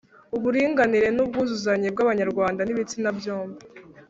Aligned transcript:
uburinganire 0.35 1.07
n'ubwuzuzanye 1.11 1.87
bw'abanyarwanda 1.93 2.59
b'ibitsina 2.67 3.09
byombi, 3.19 3.59